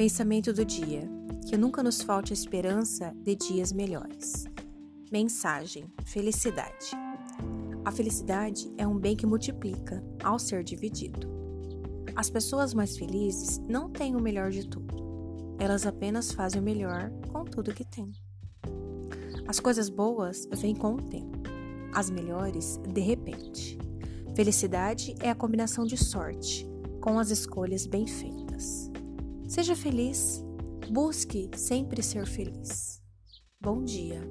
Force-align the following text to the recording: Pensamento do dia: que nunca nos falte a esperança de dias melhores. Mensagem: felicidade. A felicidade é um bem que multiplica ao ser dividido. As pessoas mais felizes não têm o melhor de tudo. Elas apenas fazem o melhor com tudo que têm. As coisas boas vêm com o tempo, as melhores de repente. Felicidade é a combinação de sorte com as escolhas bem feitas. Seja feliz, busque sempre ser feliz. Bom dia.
Pensamento 0.00 0.50
do 0.54 0.64
dia: 0.64 1.06
que 1.46 1.58
nunca 1.58 1.82
nos 1.82 2.00
falte 2.00 2.32
a 2.32 2.34
esperança 2.34 3.14
de 3.22 3.36
dias 3.36 3.70
melhores. 3.70 4.46
Mensagem: 5.12 5.92
felicidade. 6.06 6.92
A 7.84 7.92
felicidade 7.92 8.72
é 8.78 8.86
um 8.86 8.98
bem 8.98 9.14
que 9.14 9.26
multiplica 9.26 10.02
ao 10.24 10.38
ser 10.38 10.64
dividido. 10.64 11.28
As 12.16 12.30
pessoas 12.30 12.72
mais 12.72 12.96
felizes 12.96 13.58
não 13.68 13.90
têm 13.90 14.16
o 14.16 14.22
melhor 14.22 14.50
de 14.50 14.66
tudo. 14.66 15.54
Elas 15.58 15.86
apenas 15.86 16.32
fazem 16.32 16.62
o 16.62 16.64
melhor 16.64 17.12
com 17.30 17.44
tudo 17.44 17.74
que 17.74 17.84
têm. 17.84 18.10
As 19.46 19.60
coisas 19.60 19.90
boas 19.90 20.48
vêm 20.50 20.74
com 20.74 20.94
o 20.94 21.02
tempo, 21.02 21.42
as 21.92 22.08
melhores 22.08 22.80
de 22.88 23.02
repente. 23.02 23.76
Felicidade 24.34 25.14
é 25.20 25.28
a 25.28 25.34
combinação 25.34 25.84
de 25.84 25.98
sorte 25.98 26.66
com 27.02 27.18
as 27.18 27.28
escolhas 27.28 27.84
bem 27.84 28.06
feitas. 28.06 28.89
Seja 29.60 29.76
feliz, 29.76 30.42
busque 30.90 31.50
sempre 31.54 32.02
ser 32.02 32.24
feliz. 32.24 33.02
Bom 33.60 33.84
dia. 33.84 34.22